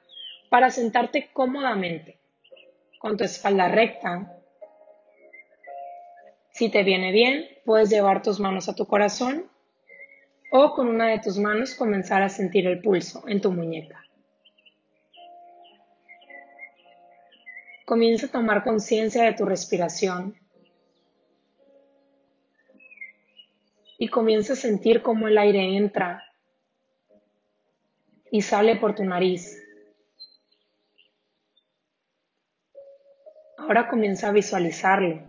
para 0.50 0.70
sentarte 0.70 1.30
cómodamente, 1.34 2.20
con 3.00 3.18
tu 3.18 3.24
espalda 3.24 3.68
recta. 3.68 4.34
Si 6.52 6.70
te 6.70 6.84
viene 6.84 7.12
bien, 7.12 7.48
puedes 7.66 7.90
llevar 7.90 8.22
tus 8.22 8.40
manos 8.40 8.70
a 8.70 8.76
tu 8.76 8.86
corazón 8.86 9.50
o 10.52 10.74
con 10.74 10.88
una 10.88 11.10
de 11.10 11.20
tus 11.20 11.38
manos 11.38 11.76
comenzar 11.76 12.22
a 12.22 12.30
sentir 12.30 12.68
el 12.68 12.82
pulso 12.82 13.28
en 13.28 13.42
tu 13.42 13.52
muñeca. 13.52 14.04
Comienza 17.86 18.28
a 18.28 18.32
tomar 18.32 18.64
conciencia 18.64 19.24
de 19.24 19.34
tu 19.34 19.46
respiración 19.46 20.36
y 23.98 24.10
comienza 24.10 24.54
a 24.54 24.58
sentir 24.58 25.02
cómo 25.02 25.28
el 25.28 25.38
aire 25.38 25.78
entra 25.78 26.24
y 28.32 28.42
sale 28.42 28.76
por 28.76 28.96
tu 28.96 29.04
nariz. 29.04 29.64
Ahora 33.68 33.90
comienza 33.90 34.30
a 34.30 34.32
visualizarlo. 34.32 35.20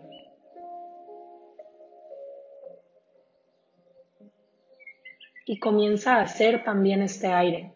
Y 5.44 5.58
comienza 5.58 6.16
a 6.16 6.22
hacer 6.22 6.62
también 6.62 7.02
este 7.02 7.26
aire. 7.26 7.74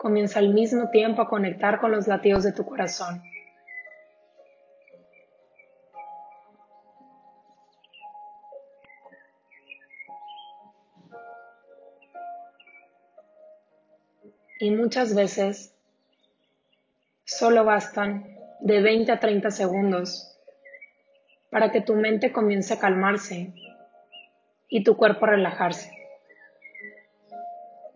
comienza 0.00 0.38
al 0.38 0.54
mismo 0.54 0.88
tiempo 0.88 1.20
a 1.20 1.28
conectar 1.28 1.78
con 1.78 1.90
los 1.90 2.08
latidos 2.08 2.42
de 2.42 2.52
tu 2.52 2.64
corazón. 2.64 3.22
Muchas 14.90 15.14
veces 15.14 15.72
solo 17.22 17.64
bastan 17.64 18.36
de 18.58 18.80
20 18.80 19.12
a 19.12 19.20
30 19.20 19.52
segundos 19.52 20.36
para 21.48 21.70
que 21.70 21.80
tu 21.80 21.94
mente 21.94 22.32
comience 22.32 22.74
a 22.74 22.80
calmarse 22.80 23.54
y 24.68 24.82
tu 24.82 24.96
cuerpo 24.96 25.26
a 25.26 25.30
relajarse. 25.30 25.92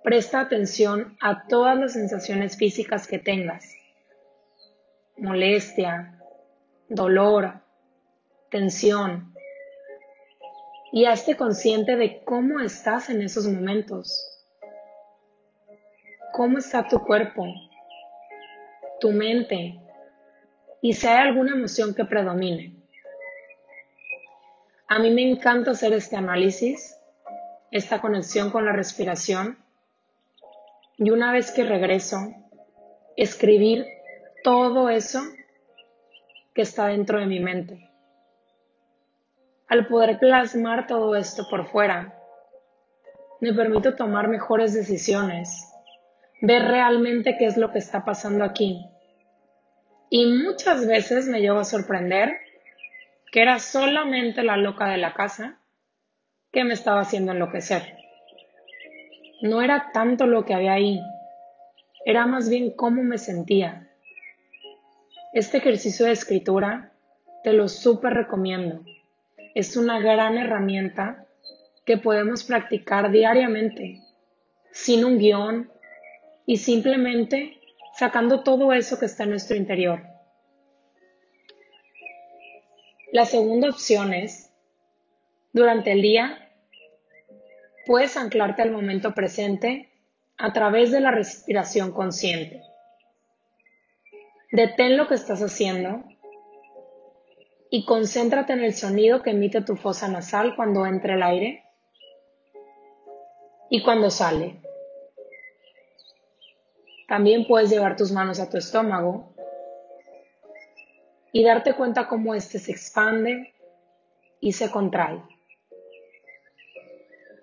Presta 0.04 0.38
atención 0.38 1.16
a 1.20 1.48
todas 1.48 1.76
las 1.76 1.94
sensaciones 1.94 2.56
físicas 2.56 3.08
que 3.08 3.18
tengas. 3.18 3.74
Molestia, 5.16 6.20
dolor, 6.88 7.54
tensión. 8.50 9.34
Y 10.92 11.06
hazte 11.06 11.36
consciente 11.36 11.96
de 11.96 12.22
cómo 12.22 12.60
estás 12.60 13.10
en 13.10 13.20
esos 13.20 13.48
momentos. 13.48 14.33
¿Cómo 16.36 16.58
está 16.58 16.88
tu 16.88 16.98
cuerpo? 16.98 17.46
Tu 18.98 19.12
mente. 19.12 19.80
Y 20.82 20.92
si 20.94 21.06
hay 21.06 21.28
alguna 21.28 21.52
emoción 21.52 21.94
que 21.94 22.04
predomine. 22.04 22.74
A 24.88 24.98
mí 24.98 25.12
me 25.12 25.30
encanta 25.30 25.70
hacer 25.70 25.92
este 25.92 26.16
análisis, 26.16 26.98
esta 27.70 28.00
conexión 28.00 28.50
con 28.50 28.64
la 28.64 28.72
respiración 28.72 29.58
y 30.96 31.10
una 31.10 31.30
vez 31.30 31.52
que 31.52 31.62
regreso, 31.62 32.16
escribir 33.16 33.86
todo 34.42 34.88
eso 34.88 35.20
que 36.52 36.62
está 36.62 36.88
dentro 36.88 37.20
de 37.20 37.26
mi 37.26 37.38
mente. 37.38 37.92
Al 39.68 39.86
poder 39.86 40.18
plasmar 40.18 40.88
todo 40.88 41.14
esto 41.14 41.46
por 41.48 41.68
fuera, 41.68 42.18
me 43.38 43.52
permito 43.52 43.94
tomar 43.94 44.26
mejores 44.26 44.74
decisiones, 44.74 45.70
ver 46.40 46.62
realmente 46.62 47.36
qué 47.38 47.46
es 47.46 47.56
lo 47.56 47.72
que 47.72 47.78
está 47.78 48.04
pasando 48.04 48.44
aquí. 48.44 48.86
Y 50.10 50.26
muchas 50.26 50.86
veces 50.86 51.26
me 51.26 51.40
llevo 51.40 51.58
a 51.58 51.64
sorprender 51.64 52.36
que 53.32 53.42
era 53.42 53.58
solamente 53.58 54.42
la 54.42 54.56
loca 54.56 54.88
de 54.88 54.98
la 54.98 55.14
casa 55.14 55.58
que 56.52 56.64
me 56.64 56.74
estaba 56.74 57.00
haciendo 57.00 57.32
enloquecer. 57.32 57.96
No 59.42 59.60
era 59.60 59.90
tanto 59.92 60.26
lo 60.26 60.44
que 60.44 60.54
había 60.54 60.74
ahí, 60.74 61.00
era 62.04 62.26
más 62.26 62.48
bien 62.48 62.70
cómo 62.70 63.02
me 63.02 63.18
sentía. 63.18 63.88
Este 65.32 65.56
ejercicio 65.58 66.06
de 66.06 66.12
escritura 66.12 66.92
te 67.42 67.52
lo 67.52 67.68
súper 67.68 68.14
recomiendo. 68.14 68.84
Es 69.54 69.76
una 69.76 69.98
gran 69.98 70.38
herramienta 70.38 71.26
que 71.84 71.96
podemos 71.96 72.44
practicar 72.44 73.10
diariamente, 73.10 74.00
sin 74.70 75.04
un 75.04 75.18
guion 75.18 75.70
y 76.46 76.58
simplemente 76.58 77.60
sacando 77.94 78.42
todo 78.42 78.72
eso 78.72 78.98
que 78.98 79.06
está 79.06 79.24
en 79.24 79.30
nuestro 79.30 79.56
interior. 79.56 80.02
La 83.12 83.24
segunda 83.24 83.68
opción 83.68 84.12
es, 84.12 84.52
durante 85.52 85.92
el 85.92 86.02
día, 86.02 86.50
puedes 87.86 88.16
anclarte 88.16 88.62
al 88.62 88.72
momento 88.72 89.14
presente 89.14 89.90
a 90.36 90.52
través 90.52 90.90
de 90.90 91.00
la 91.00 91.12
respiración 91.12 91.92
consciente. 91.92 92.60
Detén 94.50 94.96
lo 94.96 95.06
que 95.06 95.14
estás 95.14 95.42
haciendo 95.42 96.04
y 97.70 97.84
concéntrate 97.84 98.52
en 98.52 98.64
el 98.64 98.74
sonido 98.74 99.22
que 99.22 99.30
emite 99.30 99.62
tu 99.62 99.76
fosa 99.76 100.08
nasal 100.08 100.56
cuando 100.56 100.86
entra 100.86 101.14
el 101.14 101.22
aire 101.22 101.64
y 103.70 103.82
cuando 103.82 104.10
sale. 104.10 104.60
También 107.08 107.46
puedes 107.46 107.70
llevar 107.70 107.96
tus 107.96 108.12
manos 108.12 108.40
a 108.40 108.49
tu 108.49 108.56
estómago 108.56 109.34
y 111.32 111.44
darte 111.44 111.75
cuenta 111.75 112.08
cómo 112.08 112.34
éste 112.34 112.58
se 112.58 112.73
expande 112.73 113.52
y 114.40 114.52
se 114.52 114.70
contrae. 114.70 115.20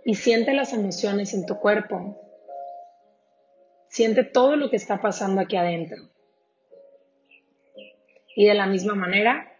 Y 0.05 0.15
siente 0.15 0.53
las 0.53 0.73
emociones 0.73 1.33
en 1.33 1.45
tu 1.45 1.59
cuerpo. 1.59 2.17
Siente 3.89 4.23
todo 4.23 4.55
lo 4.55 4.69
que 4.69 4.77
está 4.77 5.01
pasando 5.01 5.41
aquí 5.41 5.57
adentro. 5.57 6.09
Y 8.35 8.45
de 8.45 8.53
la 8.53 8.65
misma 8.65 8.95
manera, 8.95 9.51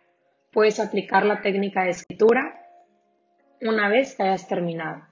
puedes 0.52 0.80
aplicar 0.80 1.26
la 1.26 1.42
técnica 1.42 1.84
de 1.84 1.92
escritura 1.92 2.66
una 3.62 3.90
vez 3.90 4.16
que 4.16 4.24
hayas 4.24 4.48
terminado. 4.48 5.11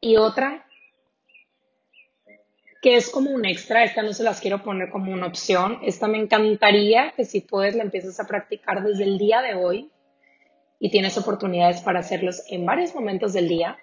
Y 0.00 0.16
otra 0.16 0.66
que 2.80 2.96
es 2.96 3.10
como 3.10 3.30
un 3.30 3.44
extra, 3.44 3.84
esta 3.84 4.02
no 4.02 4.12
se 4.12 4.22
las 4.22 4.40
quiero 4.40 4.62
poner 4.62 4.90
como 4.90 5.12
una 5.12 5.26
opción, 5.26 5.78
esta 5.82 6.08
me 6.08 6.18
encantaría 6.18 7.12
que 7.14 7.26
si 7.26 7.42
puedes 7.42 7.74
la 7.74 7.82
empieces 7.82 8.18
a 8.18 8.26
practicar 8.26 8.82
desde 8.82 9.04
el 9.04 9.18
día 9.18 9.42
de 9.42 9.54
hoy 9.54 9.90
y 10.78 10.90
tienes 10.90 11.18
oportunidades 11.18 11.82
para 11.82 12.00
hacerlos 12.00 12.42
en 12.48 12.64
varios 12.64 12.94
momentos 12.94 13.34
del 13.34 13.48
día, 13.48 13.76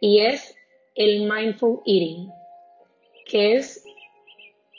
y 0.00 0.22
es 0.22 0.56
el 0.96 1.30
mindful 1.30 1.82
eating, 1.86 2.32
que 3.26 3.54
es 3.56 3.84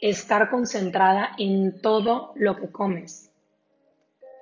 estar 0.02 0.50
concentrada 0.50 1.32
en 1.38 1.82
todo 1.82 2.34
lo 2.36 2.58
que 2.58 2.70
comes, 2.70 3.32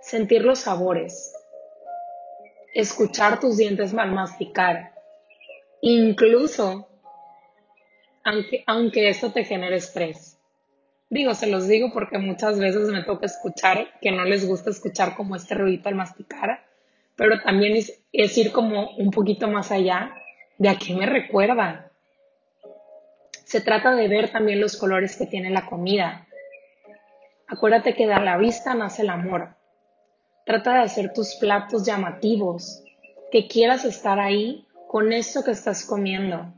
sentir 0.02 0.44
los 0.44 0.62
sabores, 0.62 1.32
escuchar 2.74 3.40
tus 3.40 3.58
dientes 3.58 3.94
mal 3.94 4.12
masticar, 4.12 4.96
incluso 5.82 6.88
aunque, 8.24 8.64
aunque 8.68 9.10
esto 9.10 9.32
te 9.32 9.44
genere 9.44 9.78
estrés. 9.78 10.38
Digo, 11.10 11.34
se 11.34 11.48
los 11.48 11.68
digo 11.68 11.92
porque 11.92 12.18
muchas 12.18 12.58
veces 12.58 12.88
me 12.90 13.04
toca 13.04 13.26
escuchar 13.26 14.00
que 14.00 14.12
no 14.12 14.24
les 14.24 14.48
gusta 14.48 14.70
escuchar 14.70 15.16
como 15.16 15.36
este 15.36 15.56
ruido 15.56 15.84
al 15.86 15.96
masticar, 15.96 16.64
pero 17.16 17.42
también 17.42 17.76
es, 17.76 18.02
es 18.14 18.38
ir 18.38 18.52
como 18.52 18.92
un 18.92 19.12
poquito 19.12 19.50
más 19.50 19.72
allá 19.72 20.16
de 20.58 20.70
a 20.70 20.78
qué 20.78 20.94
me 20.94 21.06
recuerda. 21.06 21.92
Se 23.44 23.60
trata 23.60 23.94
de 23.94 24.08
ver 24.08 24.32
también 24.32 24.62
los 24.62 24.78
colores 24.78 25.18
que 25.18 25.26
tiene 25.26 25.50
la 25.50 25.66
comida. 25.66 26.28
Acuérdate 27.48 27.94
que 27.94 28.08
de 28.08 28.16
la 28.18 28.38
vista 28.38 28.74
nace 28.74 29.02
el 29.02 29.10
amor. 29.10 29.56
Trata 30.46 30.76
de 30.76 30.84
hacer 30.84 31.12
tus 31.12 31.36
platos 31.36 31.86
llamativos, 31.86 32.84
que 33.32 33.48
quieras 33.50 33.84
estar 33.84 34.20
ahí 34.20 34.66
con 34.92 35.14
esto 35.14 35.42
que 35.42 35.52
estás 35.52 35.86
comiendo. 35.86 36.54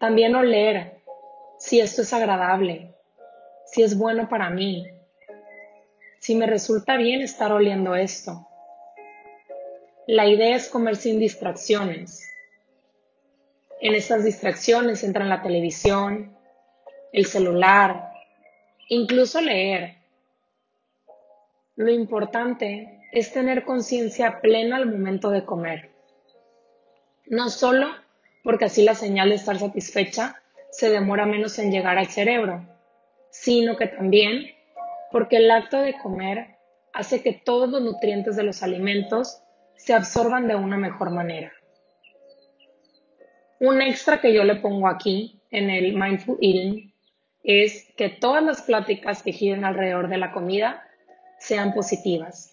También 0.00 0.34
oler 0.34 1.00
si 1.60 1.78
esto 1.78 2.02
es 2.02 2.12
agradable, 2.12 2.92
si 3.66 3.84
es 3.84 3.96
bueno 3.96 4.28
para 4.28 4.50
mí, 4.50 4.84
si 6.18 6.34
me 6.34 6.46
resulta 6.46 6.96
bien 6.96 7.22
estar 7.22 7.52
oliendo 7.52 7.94
esto. 7.94 8.48
La 10.08 10.26
idea 10.26 10.56
es 10.56 10.68
comer 10.68 10.96
sin 10.96 11.20
distracciones. 11.20 12.28
En 13.80 13.94
estas 13.94 14.24
distracciones 14.24 15.04
entran 15.04 15.28
la 15.28 15.42
televisión, 15.42 16.36
el 17.12 17.26
celular, 17.26 18.10
incluso 18.88 19.40
leer. 19.40 19.98
Lo 21.76 21.92
importante 21.92 23.06
es 23.12 23.32
tener 23.32 23.64
conciencia 23.64 24.40
plena 24.40 24.78
al 24.78 24.86
momento 24.86 25.30
de 25.30 25.44
comer. 25.44 25.89
No 27.30 27.48
solo 27.48 27.86
porque 28.42 28.64
así 28.64 28.82
la 28.82 28.96
señal 28.96 29.28
de 29.28 29.36
estar 29.36 29.56
satisfecha 29.56 30.42
se 30.72 30.90
demora 30.90 31.26
menos 31.26 31.60
en 31.60 31.70
llegar 31.70 31.96
al 31.96 32.08
cerebro, 32.08 32.66
sino 33.30 33.76
que 33.76 33.86
también 33.86 34.48
porque 35.12 35.36
el 35.36 35.48
acto 35.48 35.78
de 35.78 35.96
comer 35.96 36.56
hace 36.92 37.22
que 37.22 37.32
todos 37.32 37.70
los 37.70 37.82
nutrientes 37.82 38.34
de 38.34 38.42
los 38.42 38.64
alimentos 38.64 39.40
se 39.76 39.94
absorban 39.94 40.48
de 40.48 40.56
una 40.56 40.76
mejor 40.76 41.12
manera. 41.12 41.52
Un 43.60 43.80
extra 43.80 44.20
que 44.20 44.34
yo 44.34 44.42
le 44.42 44.56
pongo 44.56 44.88
aquí 44.88 45.40
en 45.52 45.70
el 45.70 45.94
Mindful 45.94 46.38
Eating 46.42 46.92
es 47.44 47.92
que 47.96 48.08
todas 48.08 48.42
las 48.42 48.62
pláticas 48.62 49.22
que 49.22 49.30
giren 49.30 49.64
alrededor 49.64 50.08
de 50.08 50.18
la 50.18 50.32
comida 50.32 50.84
sean 51.38 51.74
positivas, 51.74 52.52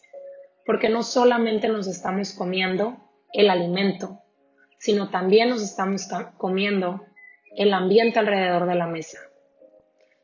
porque 0.67 0.87
no 0.87 1.01
solamente 1.01 1.67
nos 1.67 1.87
estamos 1.87 2.33
comiendo 2.33 2.95
el 3.33 3.49
alimento, 3.49 4.21
sino 4.77 5.09
también 5.09 5.49
nos 5.49 5.61
estamos 5.63 6.07
comiendo 6.37 7.05
el 7.55 7.73
ambiente 7.73 8.19
alrededor 8.19 8.67
de 8.67 8.75
la 8.75 8.87
mesa. 8.87 9.19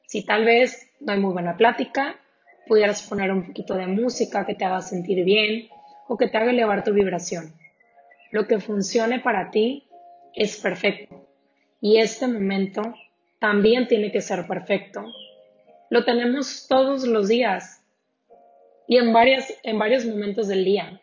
Si 0.05 0.23
tal 0.23 0.45
vez 0.45 0.91
no 0.99 1.13
hay 1.13 1.19
muy 1.19 1.33
buena 1.33 1.57
plática, 1.57 2.19
pudieras 2.67 3.01
poner 3.03 3.31
un 3.31 3.47
poquito 3.47 3.75
de 3.75 3.87
música 3.87 4.45
que 4.45 4.55
te 4.55 4.65
haga 4.65 4.81
sentir 4.81 5.23
bien 5.25 5.67
o 6.07 6.17
que 6.17 6.27
te 6.27 6.37
haga 6.37 6.51
elevar 6.51 6.83
tu 6.83 6.93
vibración. 6.93 7.53
Lo 8.31 8.47
que 8.47 8.59
funcione 8.59 9.19
para 9.19 9.51
ti 9.51 9.87
es 10.35 10.57
perfecto 10.57 11.27
y 11.81 11.97
este 11.97 12.27
momento 12.27 12.93
también 13.39 13.87
tiene 13.87 14.11
que 14.11 14.21
ser 14.21 14.47
perfecto. 14.47 15.05
Lo 15.89 16.05
tenemos 16.05 16.67
todos 16.67 17.05
los 17.05 17.27
días 17.27 17.83
y 18.87 18.97
en, 18.97 19.13
en 19.63 19.79
varios 19.79 20.05
momentos 20.05 20.47
del 20.47 20.63
día. 20.63 21.01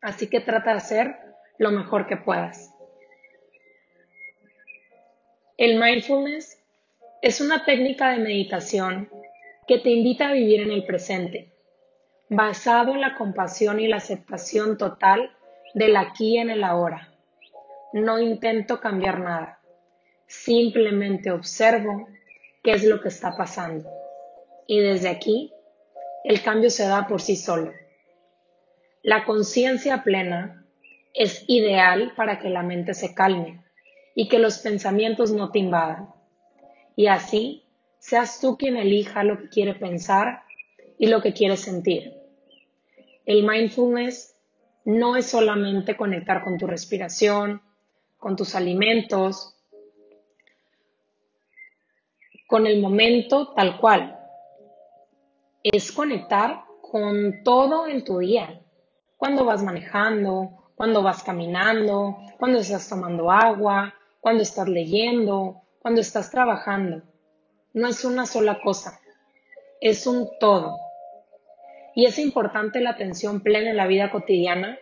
Así 0.00 0.28
que 0.28 0.40
trata 0.40 0.72
de 0.72 0.76
hacer 0.78 1.16
lo 1.58 1.70
mejor 1.70 2.06
que 2.06 2.16
puedas. 2.16 2.72
El 5.56 5.78
mindfulness 5.78 6.58
es 7.20 7.40
una 7.40 7.64
técnica 7.64 8.10
de 8.10 8.18
meditación 8.18 9.08
que 9.68 9.78
te 9.78 9.90
invita 9.90 10.28
a 10.28 10.32
vivir 10.32 10.60
en 10.60 10.72
el 10.72 10.84
presente, 10.84 11.52
basado 12.28 12.92
en 12.92 13.00
la 13.00 13.14
compasión 13.14 13.78
y 13.78 13.86
la 13.86 13.98
aceptación 13.98 14.76
total 14.76 15.30
del 15.74 15.96
aquí 15.96 16.38
en 16.38 16.50
el 16.50 16.64
ahora. 16.64 17.14
No 17.92 18.18
intento 18.18 18.80
cambiar 18.80 19.20
nada, 19.20 19.60
simplemente 20.26 21.30
observo 21.30 22.08
qué 22.62 22.72
es 22.72 22.84
lo 22.84 23.00
que 23.00 23.08
está 23.08 23.36
pasando. 23.36 23.88
Y 24.66 24.80
desde 24.80 25.10
aquí, 25.10 25.52
el 26.24 26.42
cambio 26.42 26.70
se 26.70 26.86
da 26.86 27.06
por 27.06 27.20
sí 27.20 27.36
solo. 27.36 27.72
La 29.02 29.24
conciencia 29.24 30.02
plena 30.02 30.61
es 31.14 31.44
ideal 31.48 32.12
para 32.16 32.38
que 32.38 32.48
la 32.48 32.62
mente 32.62 32.94
se 32.94 33.14
calme 33.14 33.62
y 34.14 34.28
que 34.28 34.38
los 34.38 34.58
pensamientos 34.58 35.32
no 35.32 35.50
te 35.50 35.58
invadan. 35.58 36.08
Y 36.96 37.06
así 37.06 37.64
seas 37.98 38.40
tú 38.40 38.56
quien 38.56 38.76
elija 38.76 39.24
lo 39.24 39.38
que 39.38 39.48
quiere 39.48 39.74
pensar 39.74 40.42
y 40.98 41.06
lo 41.06 41.20
que 41.22 41.32
quiere 41.32 41.56
sentir. 41.56 42.14
El 43.24 43.46
mindfulness 43.46 44.36
no 44.84 45.16
es 45.16 45.26
solamente 45.26 45.96
conectar 45.96 46.42
con 46.42 46.58
tu 46.58 46.66
respiración, 46.66 47.62
con 48.18 48.36
tus 48.36 48.54
alimentos, 48.54 49.56
con 52.46 52.66
el 52.66 52.80
momento 52.80 53.52
tal 53.54 53.78
cual. 53.78 54.18
Es 55.62 55.92
conectar 55.92 56.64
con 56.80 57.44
todo 57.44 57.86
en 57.86 58.04
tu 58.04 58.18
día. 58.18 58.60
Cuando 59.16 59.44
vas 59.44 59.62
manejando, 59.62 60.61
cuando 60.74 61.02
vas 61.02 61.22
caminando, 61.22 62.16
cuando 62.38 62.58
estás 62.58 62.88
tomando 62.88 63.30
agua, 63.30 63.94
cuando 64.20 64.42
estás 64.42 64.68
leyendo, 64.68 65.62
cuando 65.80 66.00
estás 66.00 66.30
trabajando. 66.30 67.02
no 67.74 67.88
es 67.88 68.04
una 68.04 68.26
sola 68.26 68.60
cosa, 68.62 69.00
es 69.80 70.06
un 70.06 70.28
todo. 70.38 70.76
Y 71.94 72.06
es 72.06 72.18
importante 72.18 72.80
la 72.80 72.90
atención 72.90 73.40
plena 73.40 73.70
en 73.70 73.76
la 73.76 73.86
vida 73.86 74.10
cotidiana 74.10 74.78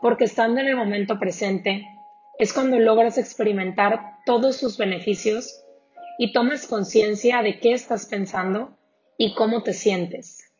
porque 0.00 0.24
estando 0.24 0.60
en 0.60 0.68
el 0.68 0.76
momento 0.76 1.18
presente 1.18 1.86
es 2.38 2.52
cuando 2.52 2.78
logras 2.78 3.18
experimentar 3.18 4.00
todos 4.24 4.56
sus 4.56 4.78
beneficios 4.78 5.62
y 6.18 6.32
tomas 6.32 6.66
conciencia 6.66 7.42
de 7.42 7.60
qué 7.60 7.72
estás 7.72 8.06
pensando 8.06 8.76
y 9.18 9.34
cómo 9.34 9.62
te 9.62 9.74
sientes. 9.74 10.50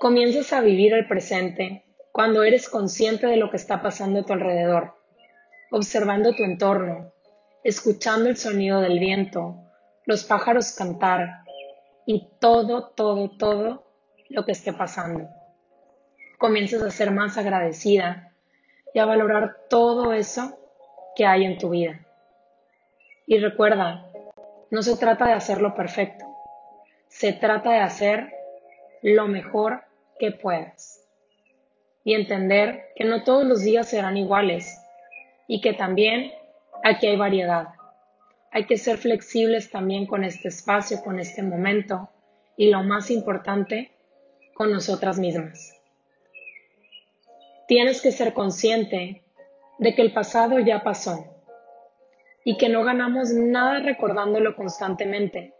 Comienzas 0.00 0.52
a 0.52 0.60
vivir 0.60 0.94
el 0.94 1.06
presente 1.06 1.84
cuando 2.12 2.42
eres 2.42 2.68
consciente 2.68 3.26
de 3.26 3.36
lo 3.36 3.50
que 3.50 3.56
está 3.56 3.82
pasando 3.82 4.20
a 4.20 4.24
tu 4.24 4.32
alrededor, 4.32 4.94
observando 5.70 6.34
tu 6.34 6.42
entorno, 6.42 7.12
escuchando 7.62 8.28
el 8.28 8.36
sonido 8.36 8.80
del 8.80 8.98
viento, 8.98 9.56
los 10.06 10.24
pájaros 10.24 10.72
cantar 10.72 11.44
y 12.06 12.28
todo, 12.40 12.88
todo, 12.88 13.30
todo 13.30 13.86
lo 14.28 14.44
que 14.44 14.52
esté 14.52 14.72
pasando. 14.72 15.28
Comienzas 16.38 16.82
a 16.82 16.90
ser 16.90 17.10
más 17.10 17.38
agradecida 17.38 18.32
y 18.92 18.98
a 18.98 19.04
valorar 19.04 19.58
todo 19.68 20.12
eso 20.12 20.58
que 21.14 21.26
hay 21.26 21.44
en 21.44 21.58
tu 21.58 21.70
vida. 21.70 22.00
Y 23.26 23.38
recuerda, 23.38 24.10
no 24.70 24.82
se 24.82 24.96
trata 24.96 25.26
de 25.26 25.34
hacerlo 25.34 25.74
perfecto, 25.74 26.24
se 27.08 27.32
trata 27.32 27.72
de 27.72 27.80
hacer 27.80 28.32
lo 29.02 29.28
mejor 29.28 29.84
que 30.18 30.32
puedas. 30.32 30.99
Y 32.04 32.14
entender 32.14 32.92
que 32.96 33.04
no 33.04 33.24
todos 33.24 33.44
los 33.44 33.62
días 33.62 33.88
serán 33.88 34.16
iguales 34.16 34.80
y 35.46 35.60
que 35.60 35.74
también 35.74 36.32
aquí 36.82 37.06
hay 37.06 37.16
variedad. 37.16 37.68
Hay 38.50 38.66
que 38.66 38.76
ser 38.76 38.98
flexibles 38.98 39.70
también 39.70 40.06
con 40.06 40.24
este 40.24 40.48
espacio, 40.48 41.02
con 41.02 41.20
este 41.20 41.42
momento 41.42 42.08
y 42.56 42.70
lo 42.70 42.82
más 42.82 43.10
importante, 43.10 43.92
con 44.54 44.72
nosotras 44.72 45.18
mismas. 45.18 45.74
Tienes 47.68 48.02
que 48.02 48.12
ser 48.12 48.32
consciente 48.32 49.22
de 49.78 49.94
que 49.94 50.02
el 50.02 50.12
pasado 50.12 50.58
ya 50.58 50.82
pasó 50.82 51.24
y 52.44 52.56
que 52.56 52.68
no 52.68 52.84
ganamos 52.84 53.32
nada 53.32 53.80
recordándolo 53.80 54.56
constantemente. 54.56 55.54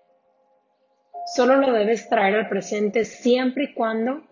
Solo 1.34 1.56
lo 1.56 1.72
debes 1.72 2.08
traer 2.08 2.34
al 2.34 2.48
presente 2.48 3.04
siempre 3.04 3.64
y 3.64 3.74
cuando 3.74 4.22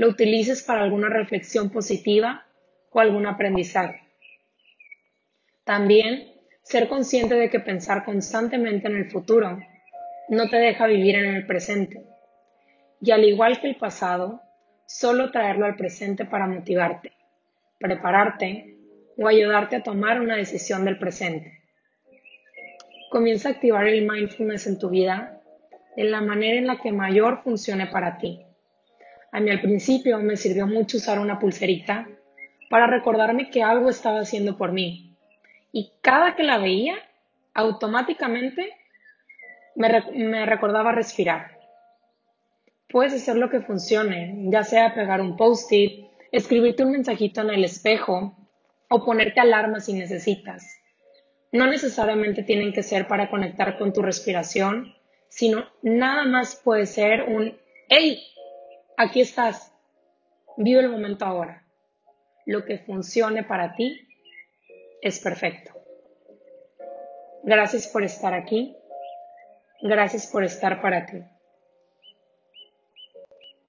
lo 0.00 0.08
utilices 0.08 0.62
para 0.62 0.80
alguna 0.80 1.10
reflexión 1.10 1.68
positiva 1.68 2.46
o 2.90 3.00
algún 3.00 3.26
aprendizaje. 3.26 4.00
También 5.62 6.32
ser 6.62 6.88
consciente 6.88 7.34
de 7.34 7.50
que 7.50 7.60
pensar 7.60 8.06
constantemente 8.06 8.88
en 8.88 8.96
el 8.96 9.10
futuro 9.10 9.58
no 10.30 10.48
te 10.48 10.56
deja 10.56 10.86
vivir 10.86 11.16
en 11.16 11.34
el 11.34 11.46
presente. 11.46 12.06
Y 13.02 13.10
al 13.10 13.24
igual 13.24 13.60
que 13.60 13.68
el 13.68 13.76
pasado, 13.76 14.40
solo 14.86 15.30
traerlo 15.30 15.66
al 15.66 15.76
presente 15.76 16.24
para 16.24 16.46
motivarte, 16.46 17.12
prepararte 17.78 18.78
o 19.18 19.28
ayudarte 19.28 19.76
a 19.76 19.82
tomar 19.82 20.18
una 20.18 20.36
decisión 20.36 20.86
del 20.86 20.98
presente. 20.98 21.60
Comienza 23.10 23.50
a 23.50 23.52
activar 23.52 23.86
el 23.86 24.08
mindfulness 24.08 24.66
en 24.66 24.78
tu 24.78 24.88
vida 24.88 25.42
en 25.94 26.10
la 26.10 26.22
manera 26.22 26.56
en 26.56 26.68
la 26.68 26.78
que 26.80 26.90
mayor 26.90 27.42
funcione 27.42 27.86
para 27.88 28.16
ti. 28.16 28.46
A 29.32 29.40
mí 29.40 29.50
al 29.50 29.60
principio 29.60 30.18
me 30.18 30.36
sirvió 30.36 30.66
mucho 30.66 30.96
usar 30.96 31.18
una 31.18 31.38
pulserita 31.38 32.08
para 32.68 32.86
recordarme 32.86 33.50
que 33.50 33.62
algo 33.62 33.88
estaba 33.88 34.20
haciendo 34.20 34.56
por 34.56 34.72
mí. 34.72 35.16
Y 35.72 35.92
cada 36.00 36.34
que 36.34 36.42
la 36.42 36.58
veía, 36.58 36.94
automáticamente 37.54 38.72
me, 39.76 39.88
me 40.12 40.46
recordaba 40.46 40.92
respirar. 40.92 41.58
Puedes 42.88 43.14
hacer 43.14 43.36
lo 43.36 43.50
que 43.50 43.60
funcione, 43.60 44.34
ya 44.50 44.64
sea 44.64 44.94
pegar 44.94 45.20
un 45.20 45.36
post-it, 45.36 46.06
escribirte 46.32 46.84
un 46.84 46.92
mensajito 46.92 47.40
en 47.40 47.50
el 47.50 47.64
espejo 47.64 48.36
o 48.88 49.04
ponerte 49.04 49.40
alarma 49.40 49.80
si 49.80 49.92
necesitas. 49.92 50.76
No 51.52 51.66
necesariamente 51.66 52.42
tienen 52.42 52.72
que 52.72 52.82
ser 52.82 53.06
para 53.06 53.30
conectar 53.30 53.78
con 53.78 53.92
tu 53.92 54.02
respiración, 54.02 54.94
sino 55.28 55.66
nada 55.82 56.24
más 56.24 56.56
puede 56.56 56.86
ser 56.86 57.22
un 57.22 57.56
hey, 57.88 58.20
aquí 59.00 59.22
estás, 59.22 59.72
vive 60.58 60.80
el 60.80 60.90
momento 60.90 61.24
ahora. 61.24 61.64
Lo 62.44 62.64
que 62.64 62.78
funcione 62.78 63.44
para 63.44 63.74
ti 63.74 64.06
es 65.00 65.20
perfecto. 65.20 65.72
Gracias 67.42 67.88
por 67.88 68.02
estar 68.04 68.34
aquí. 68.34 68.76
Gracias 69.80 70.26
por 70.26 70.44
estar 70.44 70.82
para 70.82 71.06
ti. 71.06 71.22